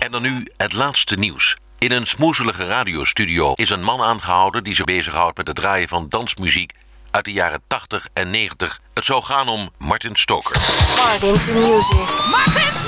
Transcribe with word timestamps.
En 0.00 0.10
dan 0.10 0.22
nu 0.22 0.46
het 0.56 0.72
laatste 0.72 1.16
nieuws. 1.16 1.56
In 1.78 1.92
een 1.92 2.06
smoezelige 2.06 2.66
radiostudio 2.66 3.52
is 3.52 3.70
een 3.70 3.82
man 3.82 4.02
aangehouden 4.02 4.64
die 4.64 4.74
zich 4.74 4.84
bezighoudt 4.84 5.36
met 5.36 5.46
het 5.46 5.56
draaien 5.56 5.88
van 5.88 6.06
dansmuziek 6.08 6.72
uit 7.10 7.24
de 7.24 7.32
jaren 7.32 7.62
80 7.66 8.08
en 8.12 8.30
90. 8.30 8.80
Het 8.94 9.04
zou 9.04 9.22
gaan 9.22 9.48
om 9.48 9.70
Martin 9.78 10.16
Stoker. 10.16 10.56
Martin 10.96 11.40
to 11.40 11.52
music. 11.52 12.28
Martin 12.30 12.79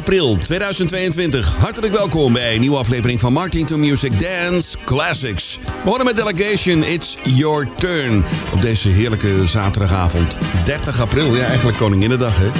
april 0.00 0.36
2022. 0.36 1.56
Hartelijk 1.56 1.92
welkom 1.92 2.32
bij 2.32 2.54
een 2.54 2.60
nieuwe 2.60 2.76
aflevering 2.76 3.20
van 3.20 3.32
Martin 3.32 3.66
to 3.66 3.76
Music 3.76 4.20
Dance 4.20 4.76
Classics. 4.84 5.58
We 5.64 5.70
begonnen 5.84 6.06
met 6.06 6.16
Delegation, 6.16 6.82
It's 6.82 7.18
Your 7.22 7.68
Turn. 7.76 8.24
Op 8.52 8.62
deze 8.62 8.88
heerlijke 8.88 9.46
zaterdagavond. 9.46 10.38
30 10.64 11.00
april, 11.00 11.34
ja 11.34 11.46
eigenlijk 11.46 11.78
Koninginnedag 11.78 12.38
hè. 12.38 12.50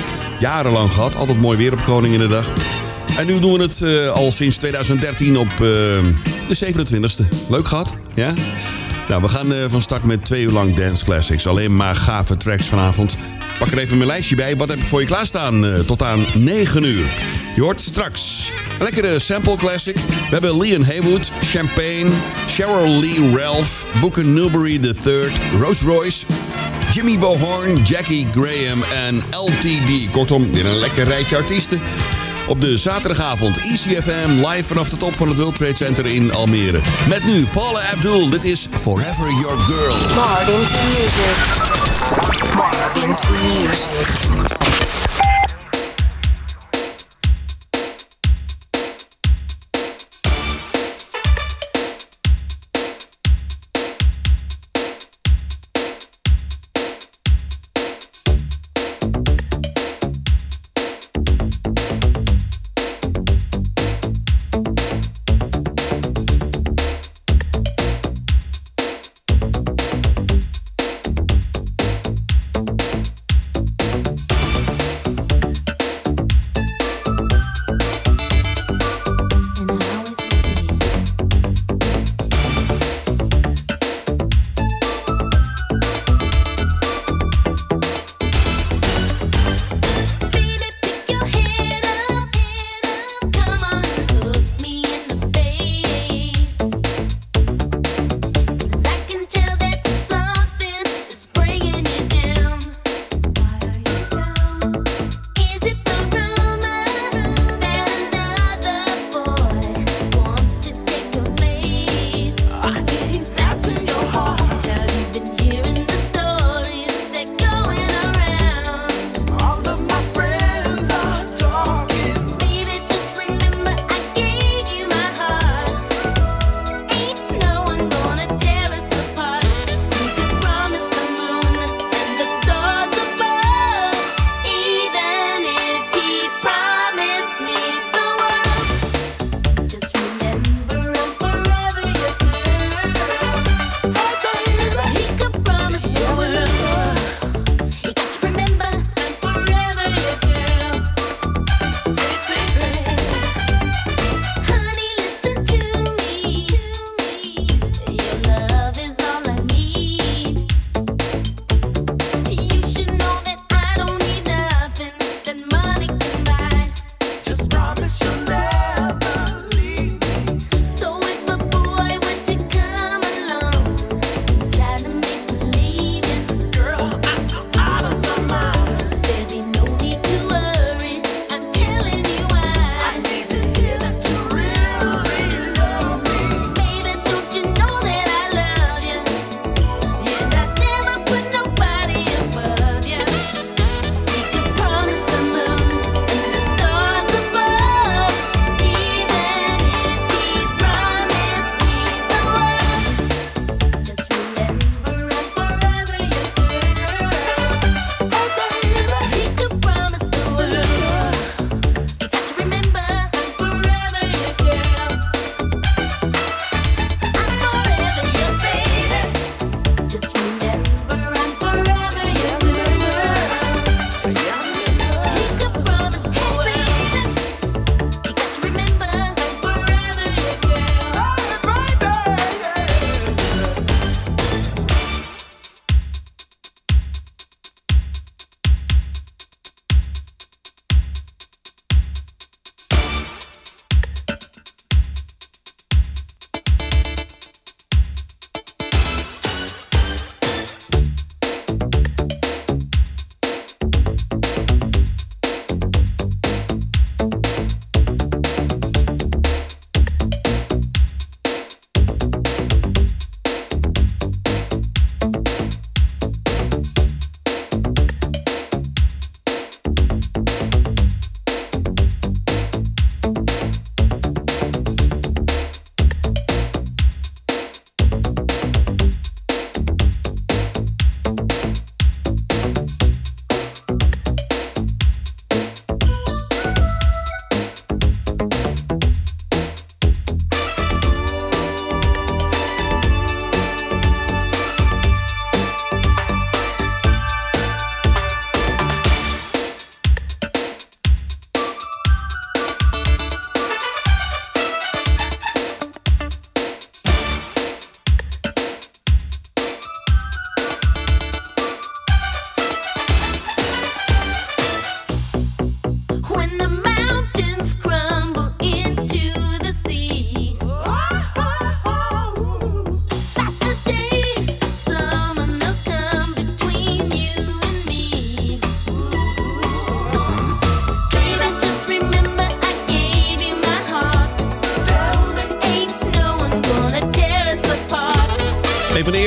Jarenlang 0.40 0.92
gehad, 0.92 1.16
altijd 1.16 1.40
mooi 1.40 1.58
weer 1.58 1.72
op 1.72 1.82
Koninginnedag. 1.82 2.52
En 3.19 3.26
nu 3.26 3.40
doen 3.40 3.52
we 3.52 3.62
het 3.62 3.81
uh, 3.82 4.10
al 4.10 4.32
sinds 4.32 4.56
2013 4.56 5.37
op 5.37 5.50
uh, 5.52 5.58
de 5.58 6.72
27e. 6.75 7.48
Leuk 7.48 7.66
gehad, 7.66 7.94
ja? 8.14 8.34
Nou, 9.08 9.22
we 9.22 9.28
gaan 9.28 9.52
uh, 9.52 9.64
van 9.69 9.81
start 9.81 10.06
met 10.06 10.25
twee 10.25 10.42
uur 10.42 10.52
lang 10.52 10.75
dance 10.75 11.04
classics. 11.04 11.46
Alleen 11.46 11.76
maar 11.76 11.94
gave 11.94 12.37
tracks 12.37 12.66
vanavond. 12.66 13.16
Pak 13.61 13.71
er 13.71 13.79
even 13.79 13.97
mijn 13.97 14.09
lijstje 14.11 14.37
bij. 14.37 14.57
Wat 14.57 14.69
heb 14.69 14.79
ik 14.79 14.87
voor 14.87 15.01
je 15.01 15.07
klaarstaan? 15.07 15.65
Uh, 15.65 15.79
tot 15.79 16.03
aan 16.03 16.27
9 16.35 16.83
uur. 16.83 17.15
Je 17.55 17.61
hoort 17.62 17.81
straks 17.81 18.51
een 18.79 18.85
lekkere 18.85 19.19
sample 19.19 19.57
classic. 19.57 19.97
We 19.97 20.29
hebben 20.31 20.59
Leon 20.59 20.85
Haywood, 20.85 21.31
Champagne, 21.43 22.07
Cheryl 22.47 23.01
Lee 23.01 23.37
Ralph, 23.37 23.87
Booker 24.01 24.25
Newbury 24.25 24.81
III, 24.83 25.31
Rose 25.61 25.85
Royce, 25.85 26.27
Jimmy 26.93 27.19
Bohorn, 27.19 27.83
Jackie 27.83 28.27
Graham 28.31 28.83
en 28.83 29.23
LTD. 29.31 30.11
Kortom, 30.11 30.51
weer 30.53 30.67
een 30.67 30.79
lekker 30.79 31.05
rijtje 31.05 31.37
artiesten. 31.37 31.81
Op 32.47 32.61
de 32.61 32.77
zaterdagavond 32.77 33.59
ECFM 33.59 34.47
live 34.47 34.65
vanaf 34.65 34.89
de 34.89 34.97
top 34.97 35.15
van 35.15 35.29
het 35.29 35.37
World 35.37 35.57
Trade 35.57 35.77
Center 35.77 36.07
in 36.07 36.33
Almere. 36.33 36.81
Met 37.09 37.25
nu 37.25 37.47
Paula 37.53 37.81
Abdul, 37.95 38.29
dit 38.29 38.45
is 38.45 38.69
Forever 38.71 39.31
Your 39.41 39.59
Girl. 39.59 40.15
Martin 40.15 40.67
to 40.67 40.81
music. 40.89 41.80
Martin 42.11 43.15
to 43.15 43.33
music. 43.45 44.89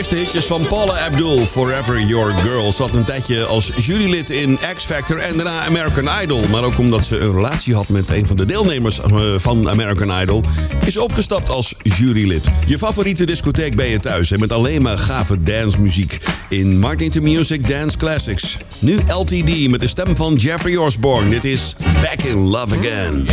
Eerste 0.10 0.24
hitjes 0.24 0.46
van 0.46 0.68
Paula 0.68 1.00
Abdul, 1.00 1.46
Forever 1.46 2.02
Your 2.02 2.38
Girl, 2.38 2.72
zat 2.72 2.96
een 2.96 3.04
tijdje 3.04 3.46
als 3.46 3.72
jurylid 3.76 4.30
in 4.30 4.60
X 4.76 4.86
Factor 4.86 5.20
en 5.20 5.36
daarna 5.36 5.66
American 5.66 6.10
Idol. 6.22 6.48
Maar 6.52 6.64
ook 6.64 6.78
omdat 6.78 7.06
ze 7.06 7.20
een 7.20 7.32
relatie 7.32 7.74
had 7.74 7.90
met 7.90 8.10
een 8.10 8.28
van 8.28 8.36
de 8.36 8.46
deelnemers 8.46 9.02
eh, 9.02 9.34
van 9.36 9.70
American 9.70 10.22
Idol, 10.22 10.44
is 10.86 10.98
opgestapt 10.98 11.50
als 11.50 11.76
jurylid. 11.84 12.48
Je 12.66 12.78
favoriete 12.78 13.26
discotheek 13.26 13.76
ben 13.76 13.88
je 13.88 14.00
thuis 14.00 14.32
en 14.32 14.40
met 14.40 14.52
alleen 14.52 14.82
maar 14.82 14.98
gave 14.98 15.44
dancemuziek 15.44 16.20
in 16.50 16.80
Martin 16.80 17.10
to 17.10 17.22
Music 17.22 17.68
Dance 17.68 17.98
Classics. 17.98 18.58
Nu 18.80 19.00
LTD 19.08 19.70
met 19.70 19.80
de 19.80 19.88
stem 19.88 20.16
van 20.16 20.36
Jeffrey 20.36 20.76
Osborne. 20.76 21.30
Dit 21.30 21.46
is 21.46 21.76
Back 22.02 22.22
in 22.22 22.38
Love 22.38 22.76
Again. 22.76 23.28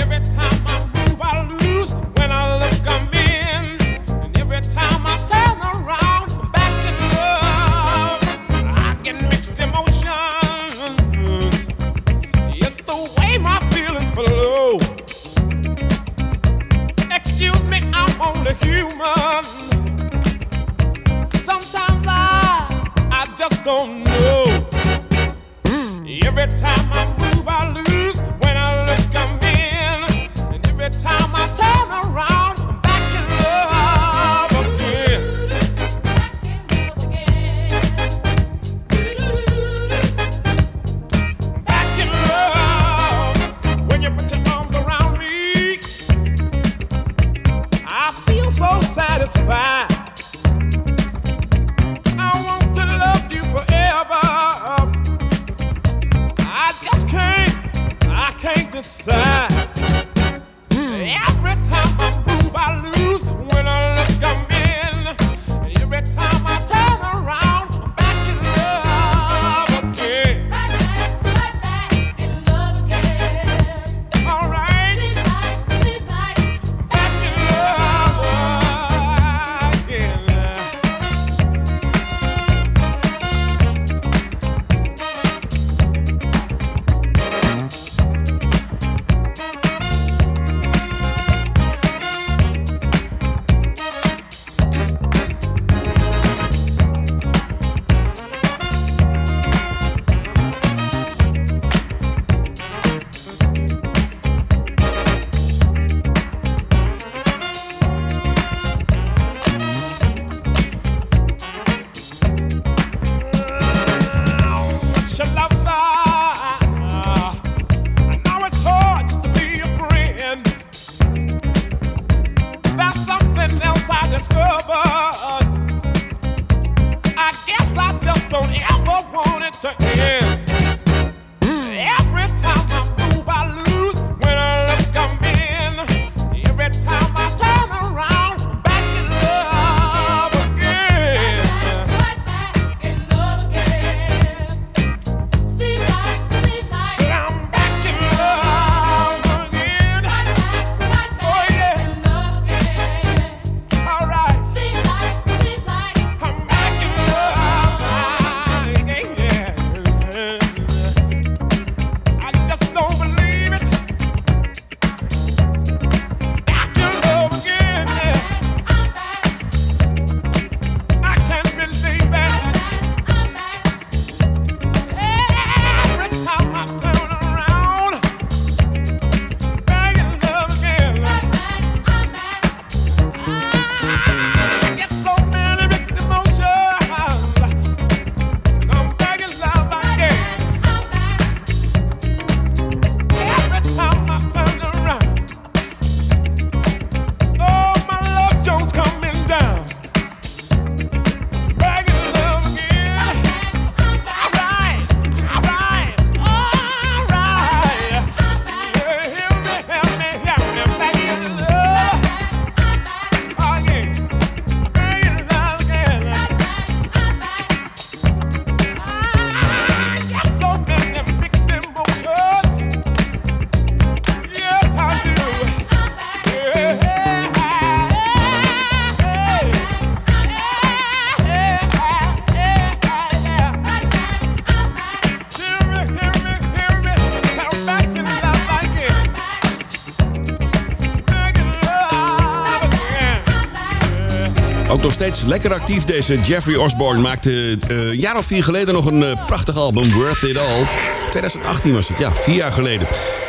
Steeds 245.00 245.25
lekker 245.25 245.52
actief. 245.52 245.85
Deze 245.85 246.16
Jeffrey 246.16 246.57
Osborne 246.57 247.00
maakte 247.00 247.59
een 247.69 247.97
jaar 247.97 248.16
of 248.16 248.26
vier 248.26 248.45
geleden 248.45 248.75
nog 248.75 248.87
een 248.87 249.02
uh, 249.02 249.26
prachtig 249.26 249.57
album, 249.57 249.92
Worth 249.92 250.23
It 250.23 250.38
All. 250.38 250.69
2018 251.11 251.73
was 251.73 251.88
het, 251.88 251.99
ja, 251.99 252.14
vier 252.14 252.35
jaar 252.35 252.52
geleden. 252.52 252.88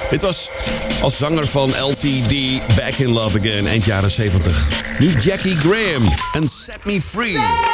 Dit 0.10 0.22
was 0.22 0.50
als 1.02 1.18
zanger 1.18 1.48
van 1.48 1.70
LTD 1.70 2.34
Back 2.76 2.98
in 2.98 3.10
Love 3.10 3.40
Again, 3.40 3.68
eind 3.68 3.86
jaren 3.86 4.12
70. 4.12 4.70
Nu 5.00 5.16
Jackie 5.20 5.58
Graham 5.58 6.04
en 6.34 6.48
Set 6.48 6.80
Me 6.84 7.02
Free. 7.02 7.71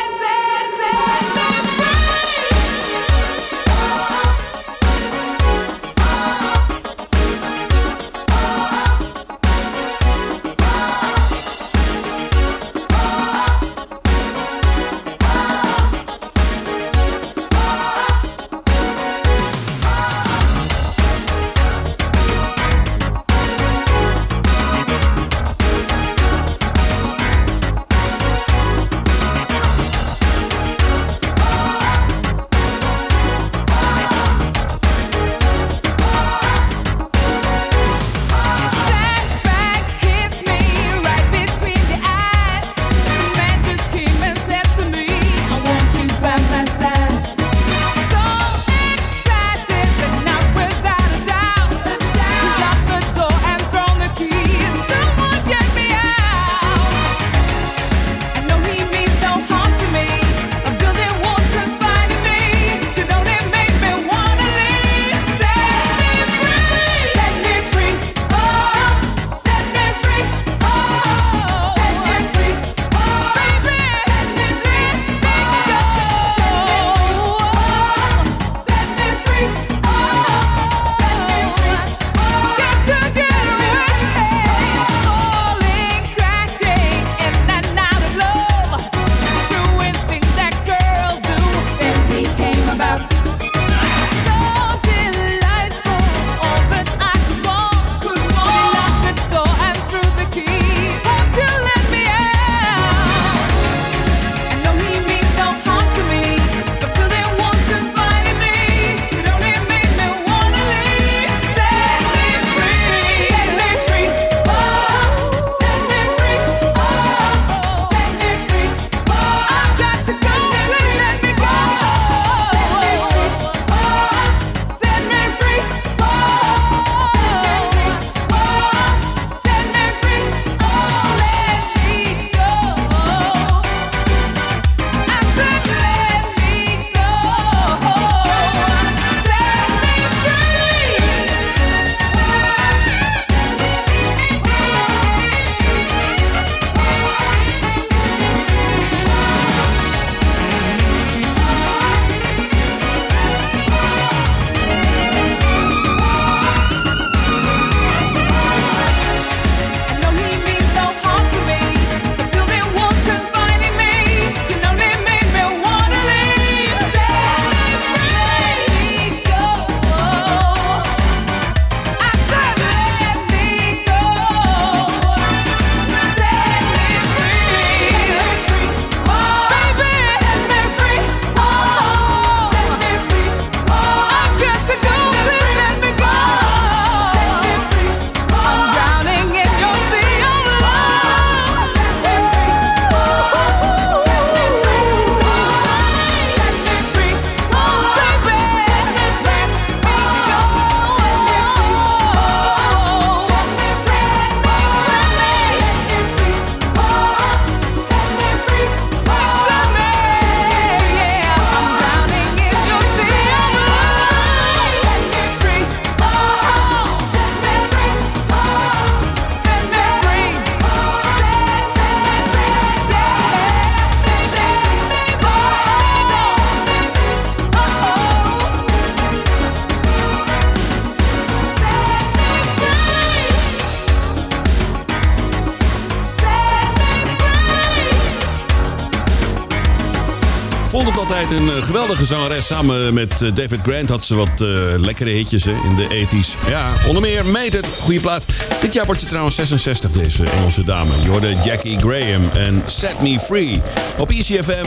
Altijd 241.11 241.31
een 241.31 241.51
eh, 241.51 241.63
geweldige 241.63 242.05
zangeres. 242.05 242.47
Samen 242.47 242.93
met 242.93 243.21
eh, 243.21 243.33
David 243.33 243.59
Grant 243.63 243.89
had 243.89 244.05
ze 244.05 244.15
wat 244.15 244.41
eh, 244.41 244.47
lekkere 244.77 245.09
hitjes 245.09 245.43
hè, 245.43 245.51
in 245.51 245.75
de 245.75 246.07
80s. 246.07 246.47
Ja, 246.49 246.73
onder 246.87 247.01
meer 247.01 247.25
Made 247.25 247.57
It, 247.57 247.69
goede 247.81 247.99
plaat. 247.99 248.25
Dit 248.61 248.73
jaar 248.73 248.85
wordt 248.85 249.01
ze 249.01 249.07
trouwens 249.07 249.35
66, 249.35 249.91
deze 249.91 250.23
Engelse 250.23 250.63
dame. 250.63 250.91
Je 251.03 251.09
hoorde 251.09 251.35
Jackie 251.43 251.77
Graham 251.79 252.29
en 252.33 252.63
Set 252.65 253.01
Me 253.01 253.19
Free. 253.19 253.61
Op 253.97 254.09
ECFM 254.09 254.65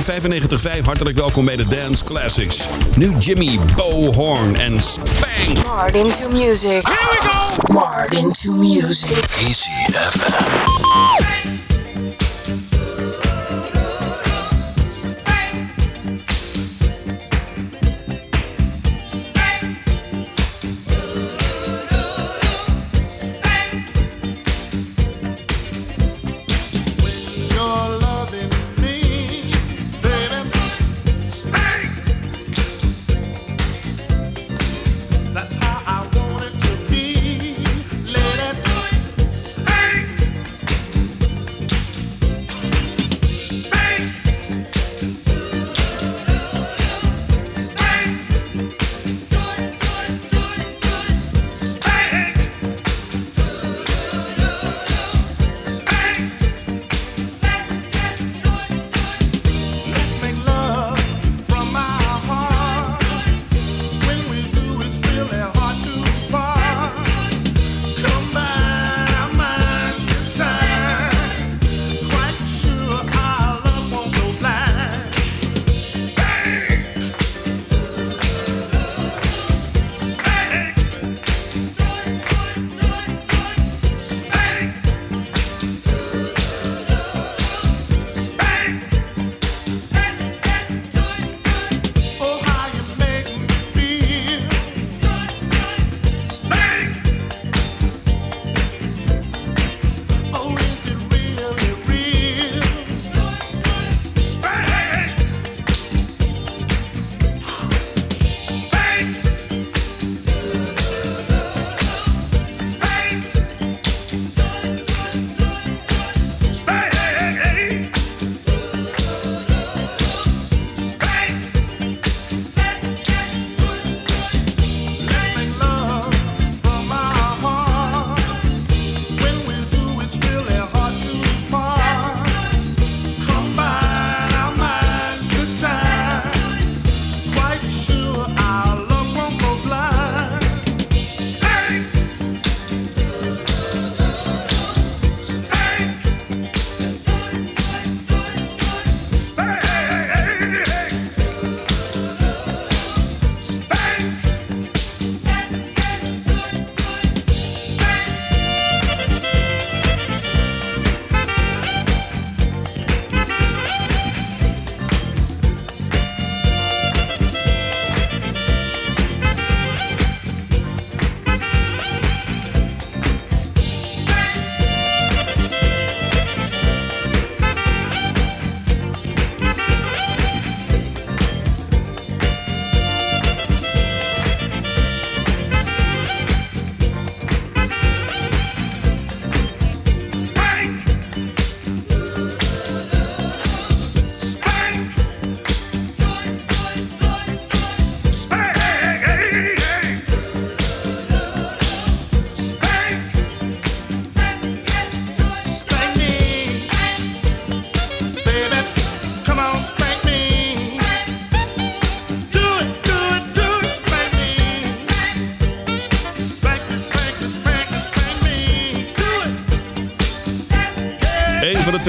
95.5, 0.80 0.84
hartelijk 0.84 1.16
welkom 1.16 1.44
bij 1.44 1.56
de 1.56 1.66
Dance 1.68 2.04
Classics. 2.04 2.68
Nu 2.96 3.14
Jimmy 3.18 3.58
Bohorn 3.76 4.56
en 4.56 4.80
Spank. 4.80 5.66
Martin 5.66 6.12
to 6.12 6.28
music. 6.28 6.88
Here 6.88 7.08
we 7.10 7.18
go. 7.20 7.72
Martin 7.72 8.32
to 8.32 8.52
music. 8.52 9.24
ECFM. 9.48 11.39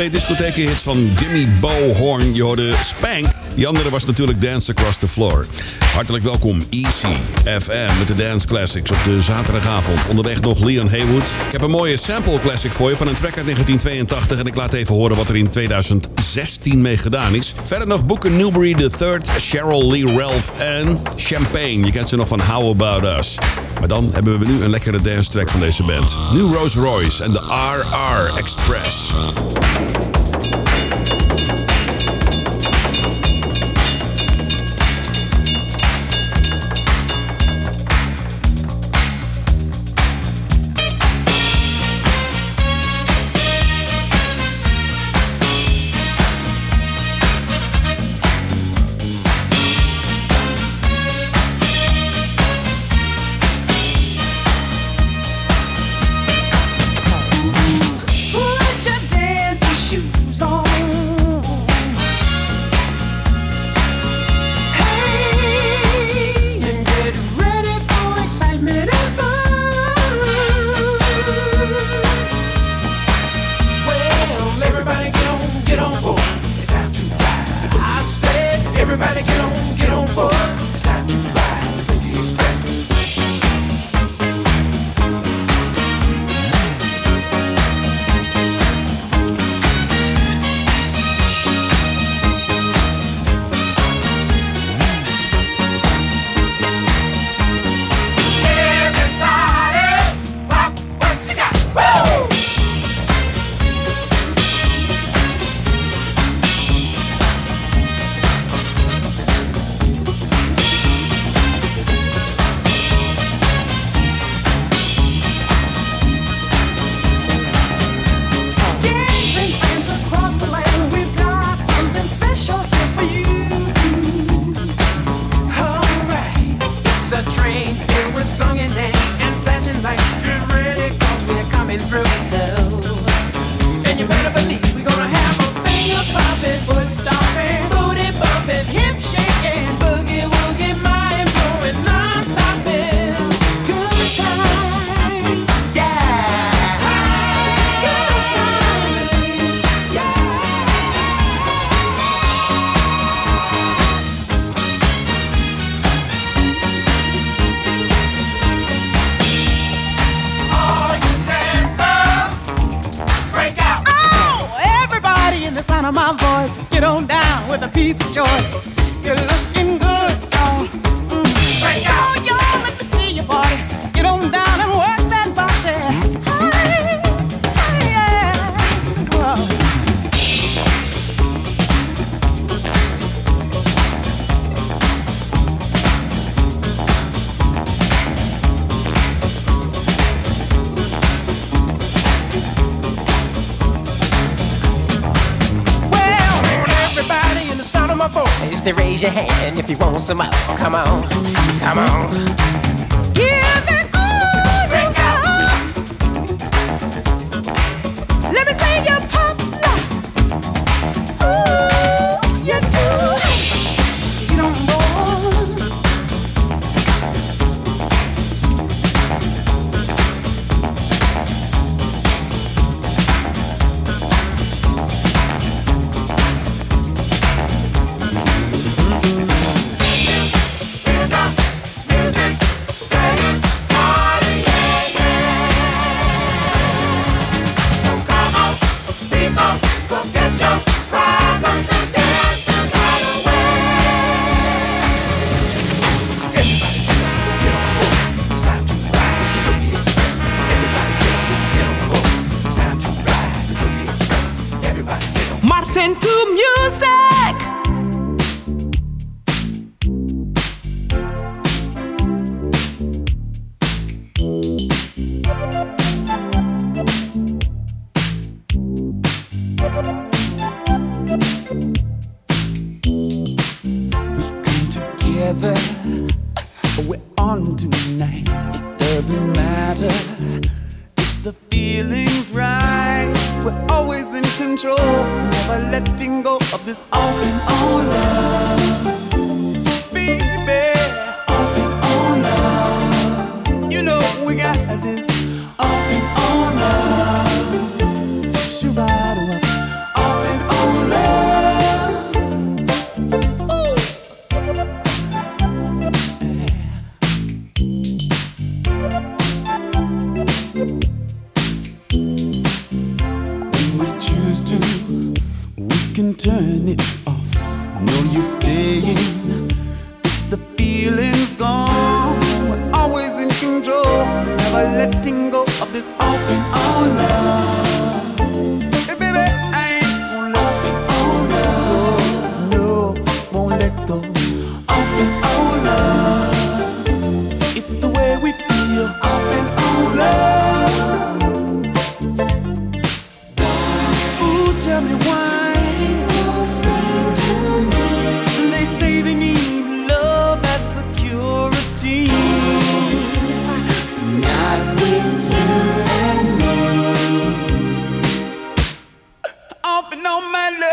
Twee 0.02 0.14
discothekenhits 0.14 0.82
van 0.82 1.12
Jimmy 1.20 1.48
Bohorn. 1.60 2.36
Je 2.36 2.44
hoorde 2.44 2.74
Spank. 2.84 3.26
Die 3.56 3.68
andere 3.68 3.90
was 3.90 4.06
natuurlijk 4.06 4.42
Dance 4.42 4.72
Across 4.72 4.98
the 4.98 5.08
Floor. 5.08 5.46
Hartelijk 5.94 6.24
welkom, 6.24 6.66
Easy 6.70 7.14
FM 7.60 7.98
met 7.98 8.08
de 8.08 8.16
Dance 8.16 8.48
Classics 8.48 8.92
op 8.92 8.98
de 9.04 9.22
zaterdagavond. 9.22 10.08
Onderweg 10.10 10.42
nog 10.42 10.60
Leon 10.60 10.90
Haywood. 10.90 11.30
Ik 11.46 11.52
heb 11.52 11.62
een 11.62 11.70
mooie 11.70 11.98
sample 11.98 12.40
classic 12.40 12.72
voor 12.72 12.90
je 12.90 12.98
van 12.98 13.08
een 13.08 13.16
track 13.16 13.36
uit 13.38 13.46
1982. 13.46 14.40
En 14.40 14.46
ik 14.46 14.56
laat 14.56 14.74
even 14.74 14.96
horen 14.96 15.18
wat 15.18 15.30
er 15.30 15.36
in 15.36 15.50
2016 15.50 16.82
mee 16.82 16.98
gedaan 16.98 17.36
is. 17.36 17.54
Verder 17.64 17.88
nog 17.88 18.06
Booker 18.06 18.32
Newbury 18.32 18.76
III, 18.76 19.18
Cheryl 19.38 19.92
Lee 19.92 20.18
Ralph 20.18 20.52
en 20.58 21.02
Champagne. 21.16 21.86
Je 21.86 21.92
kent 21.92 22.10
ze 22.10 22.16
nog 22.16 22.28
van 22.28 22.42
How 22.42 22.70
About 22.70 23.18
Us. 23.18 23.38
Maar 23.82 23.90
dan 23.90 24.10
hebben 24.14 24.40
we 24.40 24.46
nu 24.46 24.64
een 24.64 24.70
lekkere 24.70 25.02
dance 25.02 25.30
track 25.30 25.50
van 25.50 25.60
deze 25.60 25.84
band. 25.84 26.18
New 26.34 26.54
Rolls 26.54 26.76
Royce 26.76 27.24
en 27.24 27.32
de 27.32 27.40
RR 27.40 28.38
Express. 28.38 29.14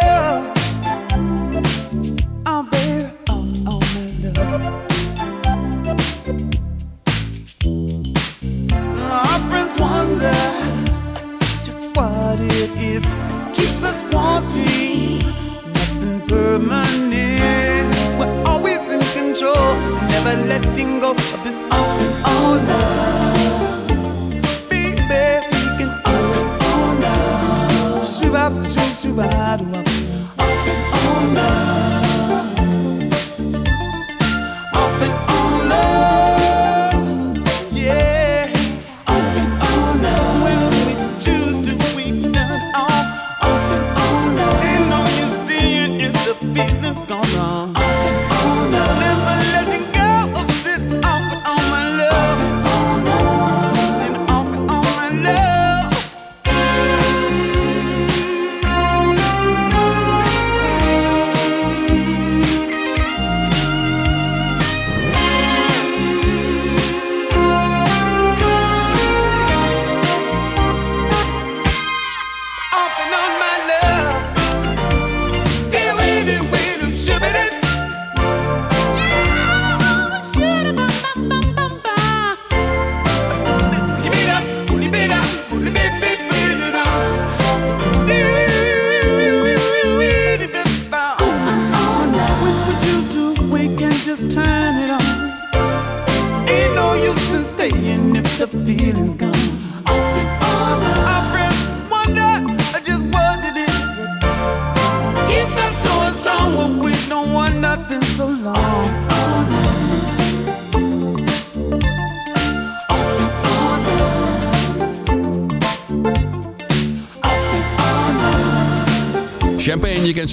girl 0.00 0.57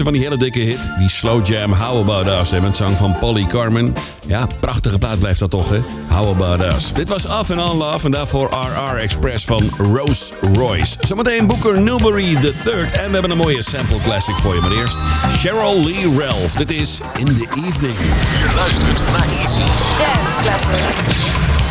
van 0.03 0.13
die 0.13 0.21
hele 0.21 0.37
dikke 0.37 0.59
hit, 0.59 0.79
die 0.97 1.09
slow 1.09 1.47
jam 1.47 1.73
How 1.73 1.97
About 1.97 2.41
Us, 2.41 2.51
En 2.51 2.61
met 2.61 2.77
zang 2.77 2.97
van 2.97 3.17
Polly 3.19 3.45
Carmen. 3.45 3.95
Ja, 4.25 4.47
prachtige 4.59 4.97
plaat 4.97 5.19
blijft 5.19 5.39
dat 5.39 5.49
toch, 5.49 5.69
hè? 5.69 5.79
How 6.07 6.29
About 6.29 6.75
Us. 6.75 6.93
Dit 6.93 7.09
was 7.09 7.27
Af 7.27 7.49
en 7.49 7.59
On 7.59 7.77
Love 7.77 8.05
en 8.05 8.11
daarvoor 8.11 8.49
RR 8.49 8.97
Express 8.97 9.45
van 9.45 9.63
Rose 9.77 10.33
Royce. 10.53 10.95
Zometeen 10.99 11.47
Booker 11.47 11.81
Newbury 11.81 12.23
III 12.25 12.45
en 12.73 13.07
we 13.07 13.13
hebben 13.13 13.31
een 13.31 13.37
mooie 13.37 13.61
sample 13.61 13.97
classic 14.03 14.35
voor 14.35 14.55
je, 14.55 14.61
maar 14.61 14.71
eerst 14.71 14.97
Cheryl 15.27 15.83
Lee 15.83 16.25
Ralph. 16.25 16.53
Dit 16.53 16.71
is 16.71 16.99
In 17.15 17.25
The 17.25 17.47
Evening. 17.65 17.97
Je 17.97 18.53
luistert 18.55 19.01
naar 19.11 19.25
Easy 19.41 19.61
Dance 19.97 20.39
Classics. 20.43 21.15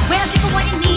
Where 0.09 0.29
people 0.33 0.94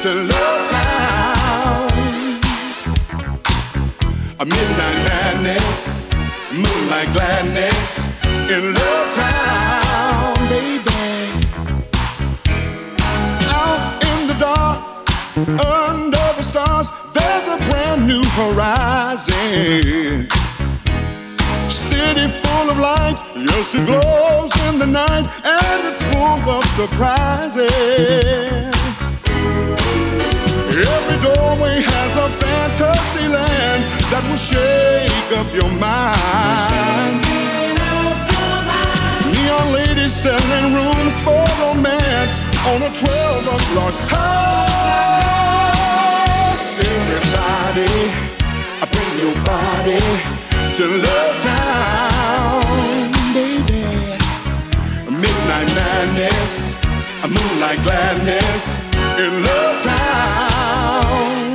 to 0.00 0.14
Love 0.14 0.70
Town. 0.70 1.90
A 4.38 4.44
midnight 4.44 4.98
madness, 5.08 6.00
moonlight 6.52 7.12
gladness 7.12 8.08
in 8.48 8.74
Love 8.74 9.12
Town, 9.12 10.36
baby. 10.48 11.32
Out 13.50 14.04
in 14.04 14.28
the 14.28 14.34
dark, 14.38 14.78
under 15.66 16.32
the 16.36 16.42
stars, 16.42 16.92
there's 17.12 17.48
a 17.48 17.56
brand 17.68 18.06
new 18.06 18.22
horizon. 18.38 20.28
City 21.68 22.28
full 22.28 22.70
of 22.70 22.78
lights, 22.78 23.24
yes, 23.34 23.74
it 23.74 23.84
glows 23.84 24.54
in 24.68 24.78
the 24.78 24.86
night, 24.86 25.26
and 25.44 25.88
it's 25.88 26.04
full 26.04 26.48
of 26.48 26.64
surprises. 26.66 28.77
Every 30.78 31.18
doorway 31.18 31.82
has 31.82 32.14
a 32.16 32.30
fantasy 32.38 33.26
land 33.26 33.82
that 34.14 34.22
will 34.30 34.38
shake 34.38 35.34
up 35.34 35.50
your 35.50 35.66
mind. 35.74 37.18
Neon 39.26 39.74
ladies 39.74 40.14
selling 40.14 40.70
rooms 40.78 41.18
for 41.18 41.42
romance 41.58 42.38
on 42.70 42.78
a 42.86 42.94
12 42.94 43.58
o'clock 43.58 43.90
high. 44.06 44.54
Everybody, 46.78 48.14
I 48.78 48.86
bring 48.86 49.18
your 49.18 49.34
body 49.42 49.98
to 50.78 50.86
Love 50.94 51.42
Town, 51.42 53.10
baby. 53.34 53.82
Midnight 55.10 55.70
madness, 55.74 56.78
a 57.24 57.26
moonlight 57.26 57.82
gladness 57.82 58.78
in 59.18 59.42
Love 59.42 59.82
Town. 59.82 61.50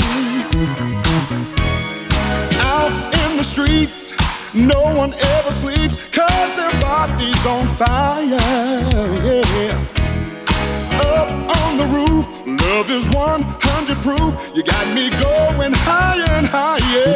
Out 2.60 2.92
in 3.24 3.38
the 3.38 3.44
streets, 3.44 4.12
no 4.54 4.82
one 4.94 5.14
ever 5.14 5.52
sleeps, 5.52 5.96
cause 6.10 6.52
their 6.58 6.74
body's 6.82 7.46
on 7.46 7.66
fire, 7.68 8.26
yeah. 8.26 9.80
Up 11.16 11.30
on 11.64 11.78
the 11.78 11.88
roof, 11.96 12.26
love 12.46 12.90
is 12.90 13.10
100 13.12 13.98
proof. 14.04 14.52
You 14.56 14.64
got 14.64 14.86
me 14.94 15.10
going 15.24 15.72
higher 15.88 16.32
and 16.40 16.48
higher. 16.48 17.16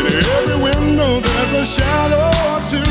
In 0.00 0.24
every 0.36 0.58
window, 0.68 1.20
there's 1.20 1.52
a 1.52 1.64
shadow 1.64 2.26
or 2.50 2.58
two, 2.66 2.82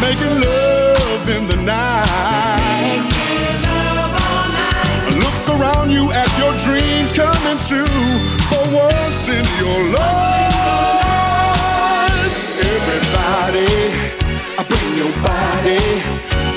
making 0.00 0.40
love 0.40 1.28
in 1.30 1.48
the 1.48 1.62
night. 1.66 2.55
You 5.96 6.12
at 6.12 6.30
your 6.36 6.52
dreams 6.66 7.10
coming 7.12 7.58
true 7.58 8.04
for 8.50 8.64
once 8.84 9.28
in 9.32 9.46
your 9.62 9.80
life. 9.96 10.52
Everybody, 12.74 13.74
I 14.58 14.62
bring 14.70 14.90
your 15.00 15.14
body 15.24 15.84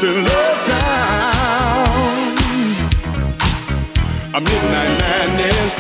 to 0.02 0.08
Love 0.30 0.60
Town. 0.76 2.16
A 4.36 4.40
midnight 4.42 4.94
madness, 5.04 5.76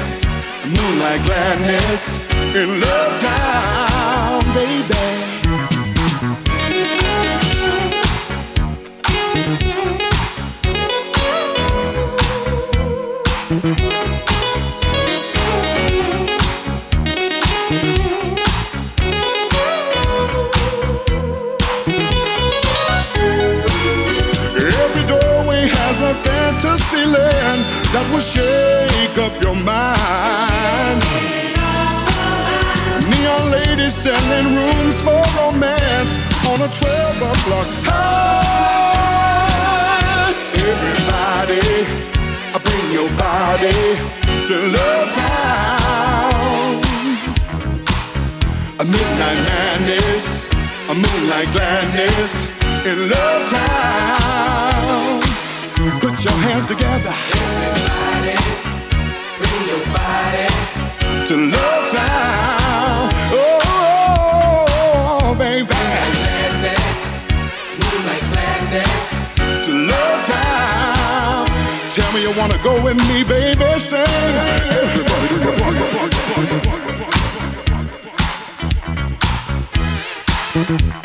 moonlight 0.74 1.22
gladness 1.28 2.03
in 2.55 2.68
Love 2.80 3.14
Town, 3.20 4.43
baby. 4.53 5.18
Land 27.18 27.66
that 27.93 28.05
will 28.12 28.20
shake 28.22 29.18
up 29.26 29.34
your 29.41 29.55
mind. 29.55 31.01
Neon 33.10 33.51
ladies 33.51 33.95
selling 33.95 34.47
rooms 34.55 35.01
for 35.01 35.22
romance 35.39 36.14
on 36.49 36.62
a 36.62 36.70
12 36.70 37.32
o'clock 37.34 37.70
high. 37.89 38.30
Everybody, 40.70 42.10
bring 42.64 42.86
your 42.93 43.10
body 43.18 43.97
to 44.47 44.55
Love 44.78 45.10
Town. 45.16 46.82
A 48.80 48.86
midnight 48.86 49.39
madness, 49.49 50.49
a 50.89 50.93
moonlight 50.93 51.49
gladness 51.53 52.34
in 52.86 53.10
Love 53.10 53.49
Town. 53.49 55.38
Put 56.10 56.26
your 56.26 56.34
hands 56.34 56.66
together. 56.66 57.14
Everybody, 57.38 58.34
bring 59.38 59.62
your 59.70 59.84
body 59.93 60.47
to 61.28 61.36
Love 61.38 61.91
Town. 61.91 63.14
Oh, 63.32 63.60
oh, 63.66 64.66
oh, 65.22 65.36
baby. 65.38 65.68
To 69.66 69.72
Love 69.72 70.26
Town. 70.26 71.47
Tell 71.91 72.12
me 72.14 72.22
you 72.24 72.34
wanna 72.39 72.57
go 72.64 72.74
with 72.84 72.97
me, 73.07 73.24
baby. 73.24 73.78
Sing. 73.78 73.99
Everybody, 73.99 75.28
do 75.28 75.36
your 75.43 75.53
part, 75.60 75.76
your 80.70 80.99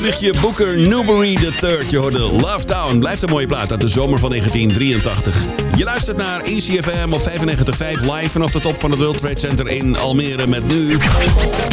Eendagsvliegje 0.00 0.40
Booker 0.40 0.78
Newbury 0.78 1.38
III. 1.62 1.86
Je 1.88 1.98
hoorde 1.98 2.18
Love 2.18 2.64
Town. 2.64 2.98
Blijft 2.98 3.22
een 3.22 3.28
mooie 3.28 3.46
plaat 3.46 3.70
uit 3.70 3.80
de 3.80 3.88
zomer 3.88 4.18
van 4.18 4.28
1983. 4.28 5.44
Je 5.76 5.84
luistert 5.84 6.16
naar 6.16 6.40
ECFM 6.40 7.12
op 7.12 7.20
95.5 7.20 7.30
live 8.00 8.28
vanaf 8.28 8.50
de 8.50 8.60
top 8.60 8.80
van 8.80 8.90
het 8.90 9.00
World 9.00 9.18
Trade 9.18 9.38
Center 9.38 9.68
in 9.68 9.96
Almere 9.96 10.46
met 10.46 10.68
nu... 10.68 10.96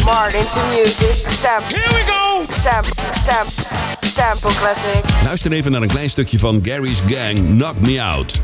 Martin 0.05 0.45
to 0.53 0.61
music. 0.69 1.31
Sample. 1.39 1.77
Here 1.77 1.93
we 1.93 2.03
go. 2.05 2.45
Sample. 2.61 2.93
Sample. 3.23 3.63
Sample 3.99 4.51
classic. 4.59 5.03
Luister 5.23 5.51
even 5.51 5.71
naar 5.71 5.81
een 5.81 5.87
klein 5.87 6.09
stukje 6.09 6.39
van 6.39 6.59
Gary's 6.63 6.99
Gang, 7.07 7.37
Knock 7.37 7.79
Me 7.79 8.01
Out. 8.01 8.41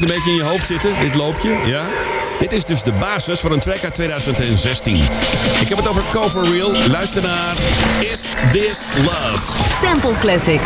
Het 0.00 0.10
een 0.10 0.16
beetje 0.16 0.30
in 0.30 0.36
je 0.36 0.42
hoofd 0.42 0.66
zitten, 0.66 1.00
dit 1.00 1.14
loopje? 1.14 1.58
Ja? 1.64 1.86
Dit 2.38 2.52
is 2.52 2.64
dus 2.64 2.82
de 2.82 2.92
basis 2.92 3.40
voor 3.40 3.52
een 3.52 3.60
track 3.60 3.84
uit 3.84 3.94
2016. 3.94 4.96
Ik 5.60 5.68
heb 5.68 5.78
het 5.78 5.88
over 5.88 6.02
Cover 6.10 6.50
Real. 6.50 6.72
Luister 6.88 7.22
naar 7.22 7.54
Is 8.00 8.28
This 8.50 8.86
Love? 9.04 9.52
Sample 9.82 10.18
Classic. 10.18 10.60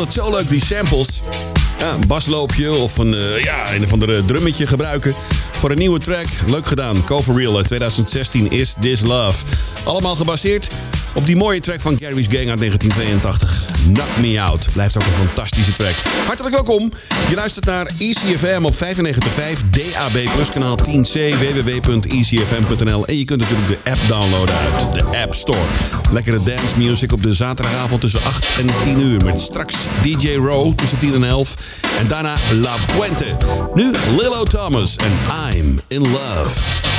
Altijd 0.00 0.26
zo 0.26 0.30
leuk, 0.30 0.48
die 0.48 0.64
samples. 0.64 1.22
Ja, 1.78 1.92
een 1.92 2.06
basloopje 2.06 2.72
of 2.72 2.98
een, 2.98 3.14
eh, 3.14 3.42
ja, 3.42 3.74
een 3.74 3.84
of 3.84 3.92
andere 3.92 4.24
drummetje 4.24 4.66
gebruiken 4.66 5.14
voor 5.52 5.70
een 5.70 5.78
nieuwe 5.78 5.98
track. 5.98 6.26
Leuk 6.46 6.66
gedaan. 6.66 7.04
Cover 7.04 7.36
Real 7.36 7.56
uit 7.56 7.66
2016 7.66 8.50
is 8.50 8.74
This 8.80 9.00
Love. 9.00 9.44
Allemaal 9.84 10.14
gebaseerd 10.14 10.68
op 11.14 11.26
die 11.26 11.36
mooie 11.36 11.60
track 11.60 11.80
van 11.80 11.98
Gary's 12.00 12.26
Gang 12.30 12.48
uit 12.48 12.58
1982. 12.58 13.64
Knock 13.92 14.16
Me 14.20 14.40
Out. 14.40 14.68
Blijft 14.72 14.96
ook 14.96 15.06
een 15.06 15.26
fantastische 15.26 15.72
track. 15.72 15.96
Hartelijk 16.26 16.54
welkom. 16.54 16.92
Je 17.28 17.34
luistert 17.34 17.64
naar 17.64 17.90
ECFM 17.98 18.64
op 18.64 18.74
95.5 18.74 19.62
DAB 19.70 20.48
kanaal 20.52 20.78
10C 20.88 21.34
www.ecfm.nl 21.38 23.06
en 23.06 23.18
je 23.18 23.24
kunt 23.24 23.40
natuurlijk 23.40 23.68
de 23.68 23.90
app 23.90 24.00
downloaden 24.08 24.54
uit 24.56 24.94
de 24.94 25.18
App 25.18 25.34
Store. 25.34 25.99
Lekkere 26.12 26.42
dance 26.42 26.78
music 26.78 27.12
op 27.12 27.22
de 27.22 27.32
zaterdagavond 27.32 28.00
tussen 28.00 28.22
8 28.24 28.46
en 28.58 28.66
10 28.82 29.00
uur 29.00 29.24
met 29.24 29.40
straks 29.40 29.74
DJ 30.02 30.34
Row 30.34 30.74
tussen 30.74 30.98
10 30.98 31.14
en 31.14 31.24
11 31.24 31.80
en 31.98 32.08
daarna 32.08 32.36
La 32.52 32.78
Fuente. 32.78 33.36
Nu 33.74 33.92
Lilo 34.16 34.42
Thomas 34.42 34.96
en 34.96 35.12
I'm 35.54 35.80
in 35.88 36.00
Love. 36.00 36.89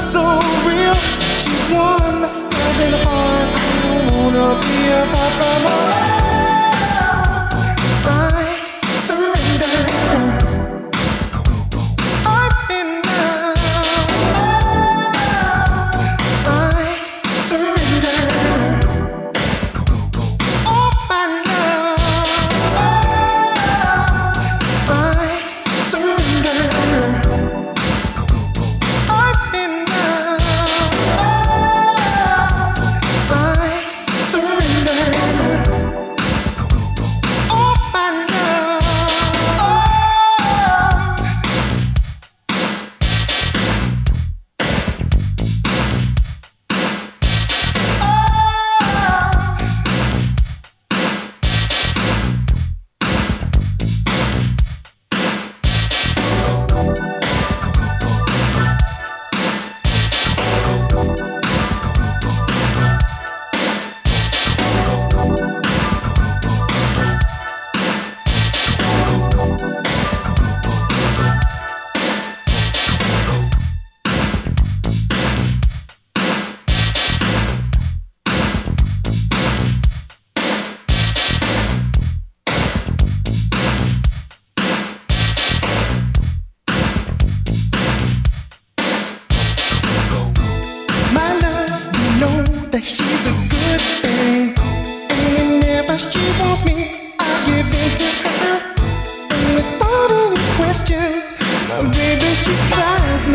So 0.00 0.22
real. 0.66 0.94
She 1.42 1.52
won 1.72 2.20
my 2.20 2.28
stubborn 2.28 2.94
heart. 3.04 3.48
I 3.52 3.74
don't 3.82 4.04
wanna 4.12 4.60
be 4.60 4.76
apart 5.00 5.32
from 5.38 6.35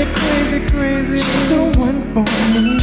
me 0.06 0.14
crazy, 0.14 0.60
crazy. 0.72 1.18
She's 1.18 1.50
the 1.50 1.80
one 1.80 2.02
for 2.14 2.26
me. 2.54 2.78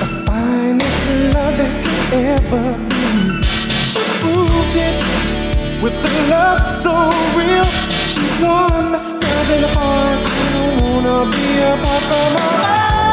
The 0.00 0.24
finest 0.26 1.34
love 1.34 1.56
that 1.60 1.72
could 1.84 2.04
ever 2.32 2.66
be. 2.90 3.04
She 3.90 4.00
proved 4.20 4.76
it 4.88 4.96
with 5.82 5.96
the 6.02 6.12
love 6.30 6.66
so 6.66 6.94
real. 7.38 7.68
She 8.12 8.24
won 8.42 8.92
my 8.92 8.98
stubborn 8.98 9.64
heart. 9.74 10.20
I 10.32 10.46
don't 10.54 10.74
wanna 10.82 11.30
be 11.30 11.46
apart 11.72 12.02
from 12.10 12.32
her. 12.38 13.03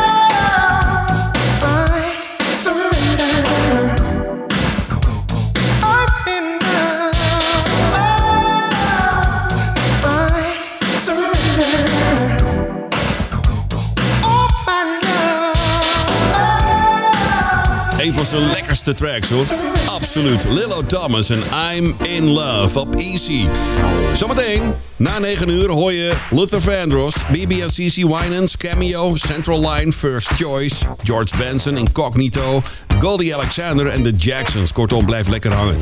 Zijn 18.31 18.51
lekkerste 18.51 18.93
tracks 18.93 19.29
hoor. 19.29 19.45
Absoluut. 19.85 20.43
Lilo 20.49 20.85
Thomas 20.87 21.29
en 21.29 21.43
I'm 21.75 21.95
in 22.01 22.23
Love 22.23 22.79
op 22.79 22.95
Easy. 22.95 23.45
Zometeen, 24.13 24.73
na 24.95 25.19
9 25.19 25.49
uur, 25.49 25.69
hoor 25.69 25.93
je 25.93 26.13
Luther 26.29 26.61
Vandross, 26.61 27.17
BB 27.31 27.51
en 27.51 27.67
CC 27.67 27.95
Winans, 27.95 28.57
Cameo, 28.57 29.15
Central 29.15 29.71
Line, 29.71 29.91
First 29.91 30.27
Choice, 30.27 30.75
George 31.03 31.37
Benson, 31.37 31.77
Incognito, 31.77 32.61
Goldie 32.99 33.35
Alexander 33.35 33.87
en 33.87 34.03
The 34.03 34.13
Jacksons. 34.15 34.71
Kortom, 34.71 35.05
blijf 35.05 35.27
lekker 35.27 35.53
hangen. 35.53 35.77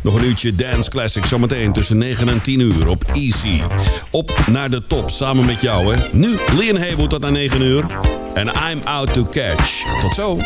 Nog 0.00 0.14
een 0.14 0.24
uurtje 0.24 0.54
Dance 0.54 0.90
Classic 0.90 1.24
zometeen 1.24 1.72
tussen 1.72 1.98
9 1.98 2.28
en 2.28 2.42
10 2.42 2.60
uur 2.60 2.88
op 2.88 3.04
Easy. 3.04 3.62
Op 4.10 4.38
naar 4.50 4.70
de 4.70 4.86
top 4.86 5.10
samen 5.10 5.44
met 5.44 5.60
jou 5.60 5.94
hè. 5.94 6.02
Nu 6.12 6.38
Leon 6.56 6.76
Haywood 6.76 7.10
tot 7.10 7.24
aan 7.24 7.32
9 7.32 7.62
uur. 7.62 7.86
En 8.34 8.46
I'm 8.46 8.80
out 8.84 9.14
to 9.14 9.24
catch. 9.24 9.84
Tot 10.00 10.14
zo. 10.14 10.38